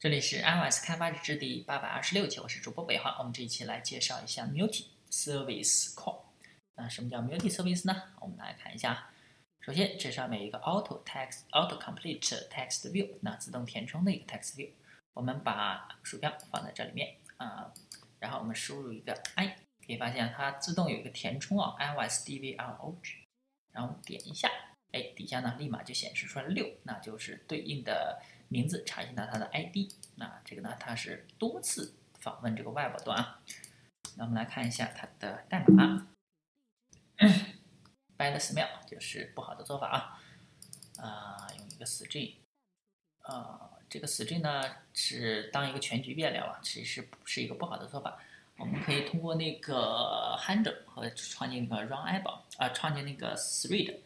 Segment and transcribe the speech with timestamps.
[0.00, 3.16] 这里是 iOS 开发日志第八百二十六期，我是主播北华。
[3.18, 6.20] 我们这一期来介绍一下 Multi Service Call。
[6.76, 8.04] 那什么叫 Multi Service 呢？
[8.20, 9.10] 我们来看一下。
[9.60, 14.70] 首先，这上面一个 Auto Text Auto Complete Text View，那自动填充的一个 Text View。
[15.14, 17.74] 我们把鼠标放在这里面啊，
[18.20, 19.48] 然后我们输入一个 i，
[19.84, 23.14] 可以发现它自动有一个填充啊，iOS DVR o g
[23.72, 24.48] 然后点一下，
[24.92, 28.22] 哎，底下呢立马就显示出来六，那就是对应的。
[28.48, 33.40] 名字查询到它的 ID，那这个呢，它是多次访问这个 Web 端啊。
[34.16, 36.08] 那我们来看一下它的代码
[38.16, 40.20] ，bad smell 就是不好的做法啊。
[40.96, 42.34] 啊，用一个 string，
[43.22, 48.18] 呃，这个 string 呢是当一个全局变量啊，其实不是一个不好的做法。
[48.56, 53.98] 我们可以通过那个 handle 和创建那个 runable 啊，创建那个 thread。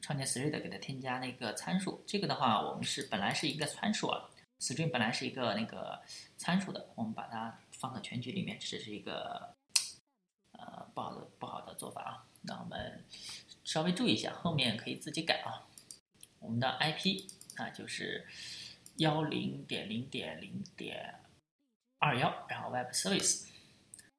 [0.00, 4.30] 创建 thread 给它添加那个参数，这个的话我们是本来是一个参数啊
[4.60, 6.00] ，string 本来是一个那个
[6.36, 9.54] 参数的，我们把它放到全局里面，这是一个
[10.52, 12.26] 呃不好的不好的做法啊。
[12.42, 13.04] 那我们
[13.64, 15.66] 稍微注意一下，后面可以自己改啊。
[16.38, 18.26] 我们的 IP 那就是
[18.96, 21.16] 幺零点零点零点
[21.98, 23.46] 二幺，然后 web service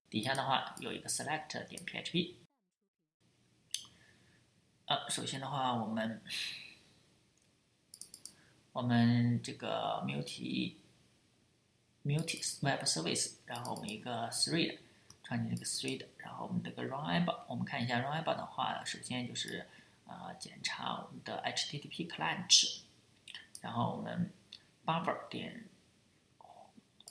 [0.09, 2.36] 底下的话有一个 select 点 php。
[4.90, 6.20] 呃，首先的话，我们
[8.72, 10.73] 我们这个 multi
[12.04, 14.80] multi web service，然后我们一个 thread
[15.22, 19.67] 创建一个 thread，然后我们这个 runable，我们看一下 runable 的话，首先就是
[20.08, 22.80] 呃检查我们的 HTTP client，
[23.62, 24.32] 然后我们
[24.84, 25.66] buffer 点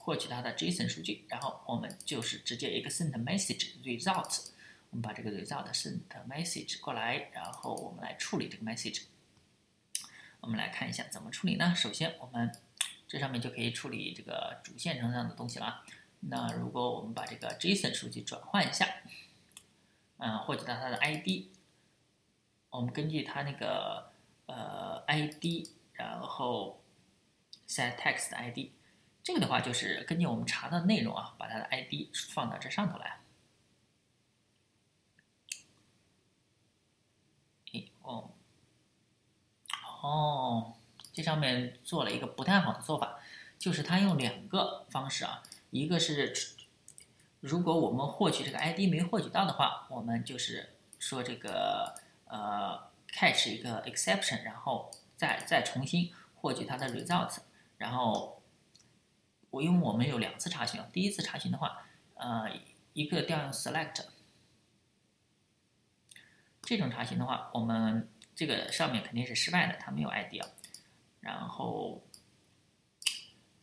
[0.01, 4.49] 获取它的 JSON 数据，然后我们就是直接一个 send message result。
[4.91, 9.05] 我们把这个 result send message 过来，然后我们来处理这个 message。
[10.41, 11.75] 我们来看一下怎么处理呢？
[11.75, 12.50] 首先，我们
[13.06, 15.84] 这上面就可以处理这个主线程上的东西了。
[16.20, 18.86] 那如果我们把这个 JSON 数据转换一下，
[20.16, 21.48] 嗯，获取到它的 ID，
[22.71, 24.10] 我们根据它那个
[24.47, 26.81] 呃 ID，然后
[27.69, 28.71] set text ID，
[29.22, 33.21] 这个的话就是根据我们查的内容啊，把它的 ID 放到这上头来。
[38.03, 38.31] 哦，
[40.09, 40.73] 哦，
[41.13, 43.19] 这上面做了一个不太好的做法，
[43.59, 46.33] 就是他用两个方式啊，一个是
[47.41, 57.37] 如果我们获取这个 ID 没获取到的话，我们就是说这个呃 catch 一个 exception，然后再再重新获取它的 result，
[57.77, 58.41] 然后
[59.51, 62.51] 我因为我们有两次查询，第一次查询的话，呃，
[62.95, 64.07] 一个调用 select。
[66.63, 70.47] 这种查询的话，我们这个上面肯定是失败的，它没有 ID 啊。
[71.19, 72.00] 然后，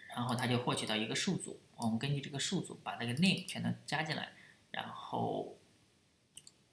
[0.10, 4.34] 然后它就获取到一个数组，我们根据这个数组把那个 name 全都加进来，
[4.72, 5.58] 然后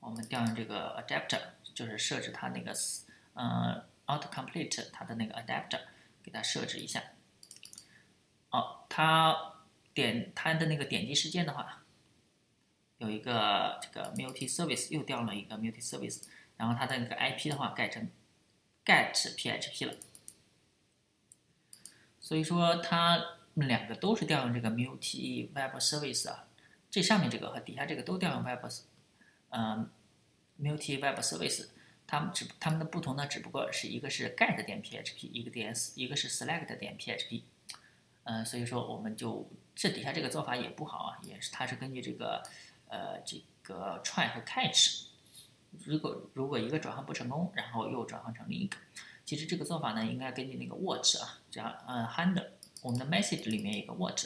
[0.01, 1.41] 我们调用这个 adapter，
[1.75, 2.75] 就是设置它那个
[3.35, 5.83] 呃 autocomplete 它的那个 adapter，
[6.25, 7.05] 给它设置一下。
[8.51, 9.55] 哦，它
[9.95, 11.79] 点它的那个点击时间的话。
[12.99, 16.23] 有一个这个 multi service 又调了一个 multi service，
[16.63, 18.09] 然后它的那个 IP 的话改成
[18.85, 19.97] get PHP 了，
[22.21, 23.19] 所以说它
[23.55, 26.47] 们两个都是调用这个 multi web service 啊，
[26.89, 28.65] 这上面这个和底下这个都调用 web，
[29.49, 29.91] 嗯
[30.61, 31.67] ，multi web service，
[32.07, 37.43] 它们只它们的不同呢，只不过是一个是 get 点 PHP，一个点一个是 select 点 PHP，
[38.23, 42.41] 嗯，所以说我们就这底下这个做法也不好啊，也是它是根据这个。
[42.95, 45.07] 呃，这个 try 和 catch，
[45.85, 48.77] 如果如果一个转换不成功，然后又转换成另一个，
[49.25, 52.47] 其实这个做法呢，应该根据那个 what 啊，这样呃 handle，
[52.83, 54.21] 我们的 message 里面一个 what，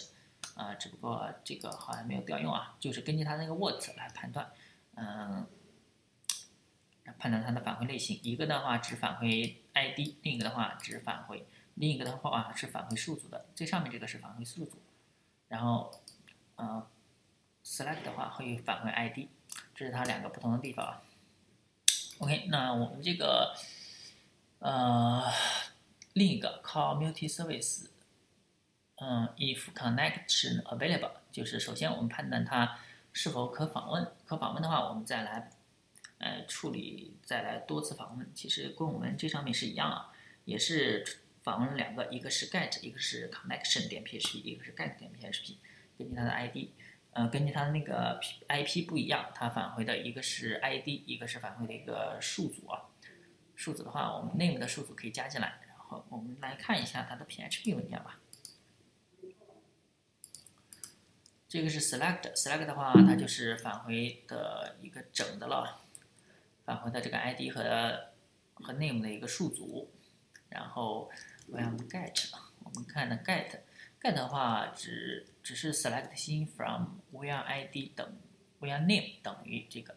[0.57, 4.51] 呃，只不过这个好像没有调用啊，就是根据它那个 what 来判断，
[4.95, 5.47] 嗯，
[7.19, 14.78] 判断它的返回类型，一个的话只返回 ID，另一个的话只返回，另一个的话啊是返回数组的，最上面这个是返回数组，
[15.49, 15.91] 然后，
[16.57, 16.84] 嗯。
[17.69, 19.27] select 的话会返回 ID，
[19.75, 21.03] 这是它两个不同的地方啊。
[22.18, 23.54] OK，那我们这个
[24.60, 25.22] 呃
[26.15, 27.89] 另一个 call multi service，
[28.97, 32.78] 嗯，if connection available，就是首先我们判断它
[33.13, 35.51] 是否可访问，可访问的话，我们再来
[36.16, 38.30] 呃处理，再来多次访问。
[38.34, 40.10] 其实跟我们这上面是一样啊，
[40.47, 41.04] 也是
[41.42, 45.57] 访问了两个，一个是 get，一个是 connection 点 php，一个是 get 点 php，
[45.98, 46.71] 根据它的 ID。
[47.16, 52.91] 呃，根据它的那个 IP 不一样，它返回的一个是 ID，一个是返回的一个数组啊。
[53.54, 55.60] 数组的话，我们 name 的数组可以加进来。
[55.66, 58.21] 然后我们来看一下它的 PHP 文件吧。
[61.48, 65.80] 这个是 select，select 的话，它就是返回的一个整的了，
[66.66, 68.10] 返回的这个 ID 和
[68.57, 69.91] 和 name 的一个数组。
[70.51, 71.10] 然后
[71.48, 72.28] 我要 get，
[72.63, 73.60] 我们看的 get
[74.14, 78.16] 的话只只是 select 新 from where ID 等
[78.60, 79.97] where name 等于这个。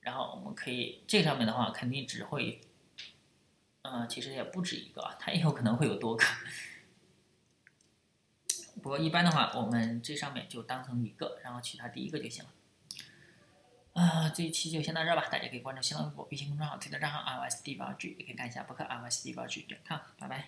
[0.00, 2.60] 然后我们可以这上面的话肯定只会，
[3.82, 6.24] 呃，其实也不止一个，它也有可能会有多个。
[8.82, 12.50] 不过一般的话，我们这上面就当成一个，然后取它第一个就行了。
[13.94, 15.26] 啊，这一期就先到这吧。
[15.28, 19.98] 大家可以关注新浪微博、微信公众号、推特账号 iOS 地方剧，也可以看一下博客 iOS 地方剧点 com。
[20.18, 20.44] 拜拜。